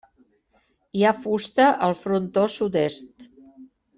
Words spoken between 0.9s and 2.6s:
Hi ha fusta al frontó